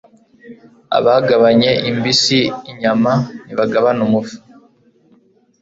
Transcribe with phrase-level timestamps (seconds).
[0.97, 2.39] abagabanye imbisi
[2.71, 3.11] (inyama)
[3.45, 4.37] ntibagabana umufa